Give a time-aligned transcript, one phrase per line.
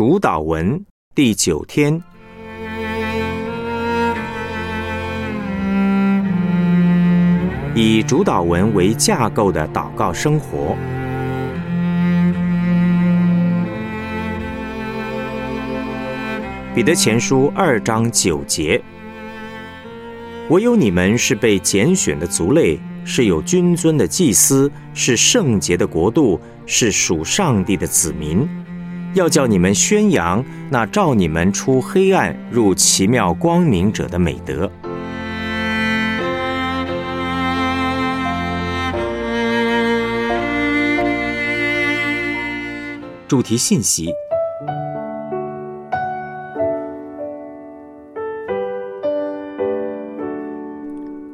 [0.00, 0.82] 主导文
[1.14, 2.02] 第九天，
[7.74, 10.74] 以主导文为架构的祷告生活。
[16.74, 18.82] 彼得前书二章九节：
[20.48, 28.48] 唯有你们是被拣选的族类，是有君尊的祭司，是圣洁的国度，是属上帝的子民。
[29.14, 34.70] 要叫你们宣扬那照你们出黑暗入奇妙光明者的美德。
[43.26, 44.12] 主题信息：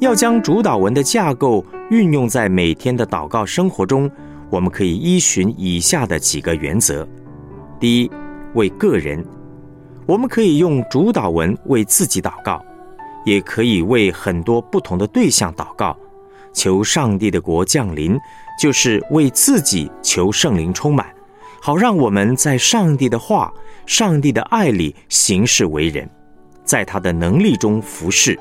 [0.00, 4.10] 要将主导文的架构运用在每天的祷告生活中，
[4.50, 7.06] 我们可以依循以下的几个原则。
[7.84, 8.10] 第一，
[8.54, 9.22] 为个人，
[10.06, 12.64] 我们可以用主导文为自己祷告，
[13.26, 15.94] 也可以为很多不同的对象祷告，
[16.54, 18.18] 求上帝的国降临，
[18.58, 21.14] 就是为自己求圣灵充满，
[21.60, 23.52] 好让我们在上帝的话、
[23.84, 26.08] 上帝的爱里行事为人，
[26.64, 28.40] 在他的能力中服侍，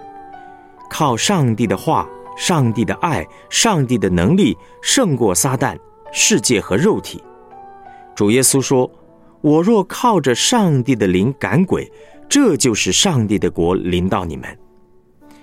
[0.89, 5.77] 靠上帝的话、上帝的爱、上帝的能力胜过撒旦、
[6.13, 7.21] 世界和肉体。
[8.15, 8.89] 主耶稣说。
[9.43, 11.91] 我若靠着上帝的灵赶鬼，
[12.29, 14.57] 这就是上帝的国临到你们。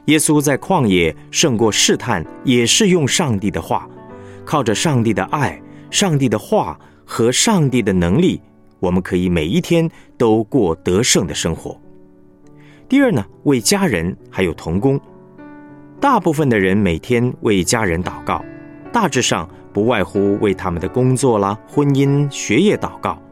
[0.06, 3.86] 耶稣在旷野胜过试探，也是用上帝的话，
[4.42, 8.40] 靠着上帝的爱、上帝的话和上帝的能力，
[8.78, 11.78] 我们可以每一天都过得胜的生活。
[12.88, 14.98] 第二呢，为家人还有童工，
[16.00, 18.42] 大部分的人每天为家人祷告，
[18.90, 23.22] 大致上不外乎为他们的工作啦、婚姻、学业祷告。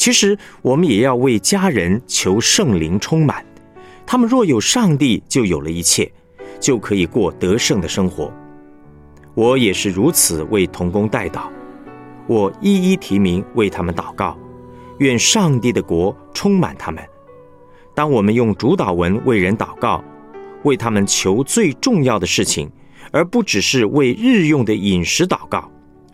[0.00, 3.44] 其实，我们也要为家人求圣灵充满。
[4.06, 6.10] 他们若有上帝，就有了一切，
[6.58, 8.32] 就可以过得胜的生活。
[9.34, 11.50] 我也是如此为童工代祷，
[12.26, 14.38] 我一一提名为他们祷告，
[15.00, 17.04] 愿上帝的国充满他们。
[17.94, 20.02] 当我们用主导文为人祷告，
[20.62, 22.72] 为他们求最重要的事情，
[23.12, 25.70] 而不只是为日用的饮食祷告，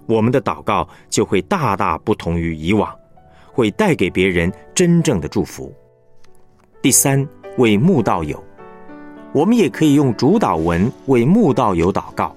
[0.06, 2.92] 我们的祷告就会大大不同于以往。
[3.56, 5.72] 会带给别人真正的祝福。
[6.82, 8.44] 第三，为慕道友，
[9.32, 12.36] 我们也可以用主导文为慕道友祷告。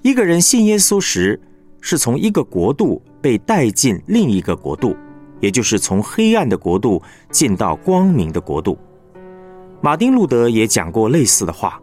[0.00, 1.38] 一个人信耶稣时，
[1.82, 4.96] 是从一个国度被带进另一个国度，
[5.40, 8.78] 也就是从黑暗的国度进到光明的国度。
[9.82, 11.78] 马丁路德也讲过类似的话：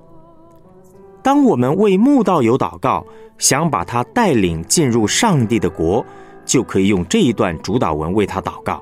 [1.21, 3.05] 当我们为慕道友祷告，
[3.37, 6.03] 想把他带领进入上帝的国。
[6.47, 8.81] 就可以用这一段主导文为他祷告，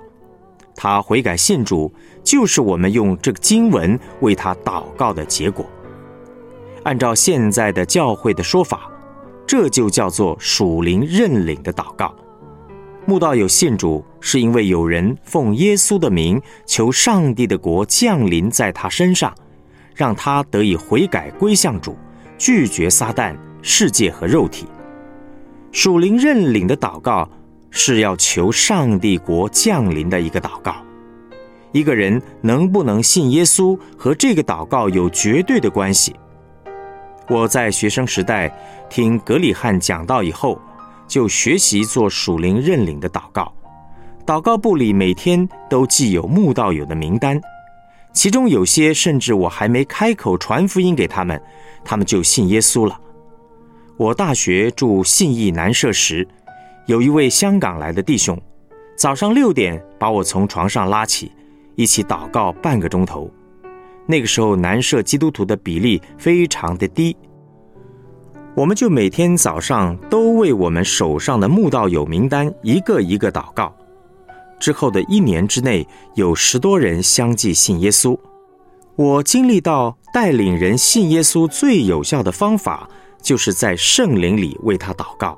[0.76, 1.92] 他悔改信主，
[2.24, 5.66] 就是我们用这个经文为他祷告的结果。
[6.84, 8.90] 按照现在的教会的说法，
[9.48, 12.14] 这就叫做属灵认领的祷告。
[13.08, 19.34] 穆道有信主，是因为有人奉耶稣的名求上帝的国降临在他身上，
[19.96, 21.98] 让他得以悔改归向主，
[22.38, 24.68] 拒绝撒旦、世界和肉体。
[25.72, 27.28] 属灵认领的祷告。
[27.78, 30.74] 是要求上帝国降临的一个祷告。
[31.74, 36.16] 一个人能不能信耶稣和这个祷告有绝对的关系。
[37.28, 38.50] 我在学生时代
[38.90, 40.58] 听格里汉讲道以后，
[41.06, 43.54] 就学习做属灵认领的祷告。
[44.26, 47.40] 祷告簿里每天都记有慕道友的名单，
[48.14, 51.40] 其中有些甚至我还没开口传福音给他们，
[51.84, 52.98] 他们就信耶稣了。
[53.98, 56.26] 我大学住信义南社时。
[56.88, 58.40] 有一位香港来的弟兄，
[58.96, 61.32] 早上六点把我从床上拉起，
[61.76, 63.28] 一起祷告半个钟头。
[64.06, 67.18] 那个时候南社基督徒的比例非常的低，
[68.56, 73.76] 我们就每天早上都为我们手上的慕道友名单一个一个祷告。
[74.60, 78.16] 之后的一年之内，有十多人相继信耶稣。
[78.96, 82.88] 我经历到带领人信耶稣最有效的方法，
[83.24, 85.36] 就是在圣灵里为他祷告。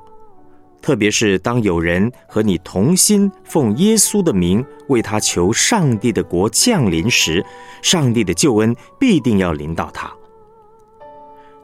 [0.80, 7.44] 特别是当有人和你同心奉耶稣的名为他求上帝的国降临时，
[7.82, 10.10] 上帝的救恩必定要临到他。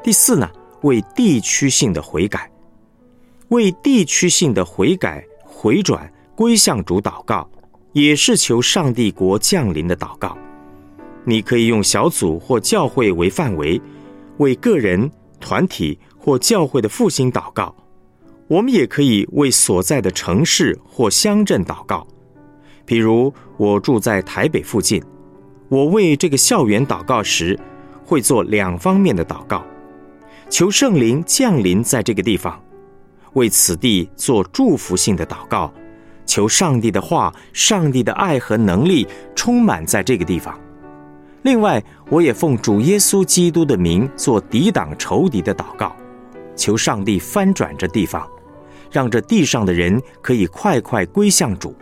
[0.02, 0.50] 第四呢，
[0.82, 2.50] 为地区性的悔改，
[3.48, 7.48] 为地区性的悔改回转归向主祷告，
[7.92, 10.36] 也是求上帝国降临的祷告。
[11.24, 13.80] 你可以用小组或教会为范围，
[14.36, 17.74] 为个人、团体或教会的复兴祷告。
[18.46, 22.06] 我们也可以为所在的城市或乡镇祷告，
[22.84, 25.02] 比如我住在台北附近，
[25.68, 27.58] 我为这个校园祷告时，
[28.04, 29.64] 会做两方面的祷告，
[30.50, 32.62] 求圣灵降临在这个地方，
[33.32, 35.72] 为此地做祝福性的祷告，
[36.26, 40.54] 求上帝的话、上帝的爱和能力充满在这个地方。
[41.42, 45.96] 另外，我也奉主耶稣基督的名做抵挡仇敌的祷告，
[46.54, 48.26] 求上帝翻转这地方，
[48.94, 51.74] 让这地上的人可以快快归向主。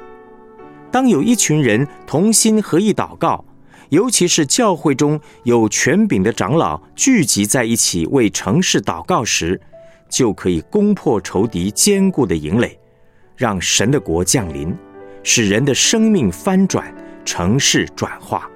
[0.90, 3.44] 当有一群人同心合意祷告，
[3.90, 9.60] 尤其是教会中有权柄的长老聚集在一起为城市祷告时，
[10.08, 12.78] 就可以攻破仇敌坚固的营垒，
[13.36, 14.74] 让神的国降临，
[15.22, 16.94] 使人的生命翻转，
[17.26, 18.48] 城市转化。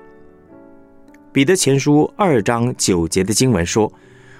[1.30, 3.92] 彼得前书二章九节的经文说：“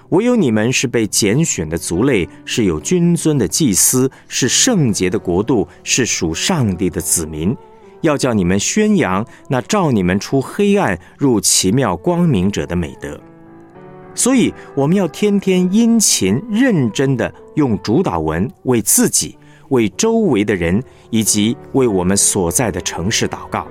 [0.09, 7.55] 唯有你们是被拣选的族类，是有君尊的祭司，是圣洁的国度，是属上帝的子民。
[8.01, 13.19] 要叫你们宣扬那照你们出黑暗入奇妙光明者的美德。
[14.13, 19.37] 所以，我们要天天殷勤认真的用主导文为自己、
[19.69, 23.67] 为周围的人以及为我们所在的城市祷告，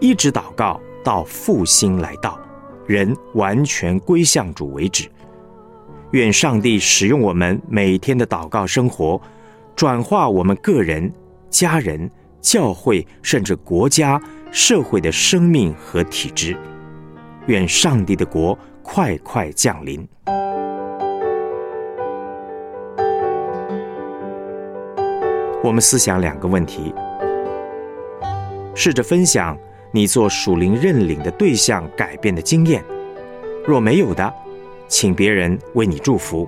[0.00, 2.38] 一直祷告到复兴来到。”
[2.86, 5.08] 人完全归向主为止。
[6.12, 9.18] 愿上帝使用我们每天的祷告生活，
[9.74, 11.10] 转化我们个人、
[11.48, 14.20] 家人、教会，甚至国家、
[14.50, 16.54] 社会的生命和体质。
[17.46, 20.06] 愿上帝的国快快降临。
[25.64, 26.94] 我们思想两个问题，
[28.74, 29.56] 试着分享。
[29.94, 32.82] 你做属灵认领的对象改变的经验，
[33.66, 34.34] 若没有的，
[34.92, 36.46] 请别人为你祝福。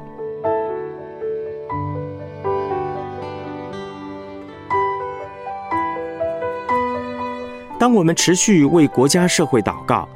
[7.79, 10.07] 当我们持续为国家社会祷告，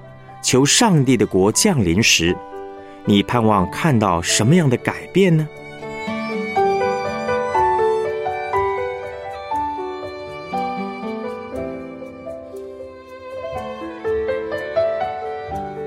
[0.42, 2.36] 求上帝的国降临时，
[3.06, 5.48] 你盼望看到什么样的改变呢？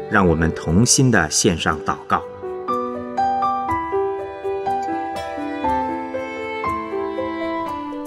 [0.09, 2.21] 让我们同心的献上祷告，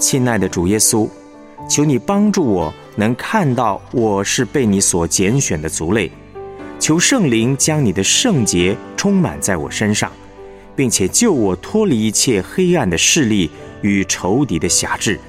[0.07, 1.09] 亲爱的主耶稣，
[1.67, 6.11] 求你帮助我能看到我是被你所拣选的族类，
[6.79, 10.11] 求圣灵将你的圣洁充满在我身上，
[10.75, 13.49] 并且救我脱离一切黑暗的势力
[13.81, 15.19] 与仇敌的辖制，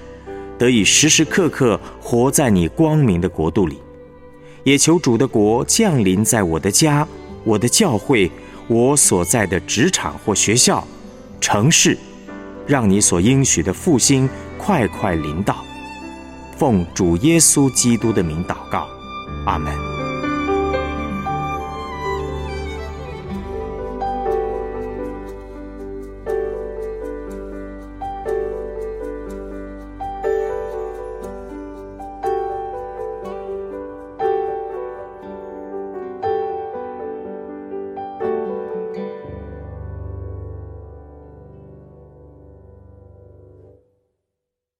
[0.58, 3.78] 得以时时刻刻活在你光明的国度里。
[4.62, 7.08] 也求主的国降临在我的家、
[7.44, 8.30] 我的教会、
[8.68, 10.86] 我所在的职场或学校、
[11.40, 11.96] 城市，
[12.66, 14.28] 让你所应许的复兴
[14.58, 15.64] 快快临到。
[16.56, 18.88] 奉主耶稣基督的名祷告，
[19.44, 19.85] 阿门。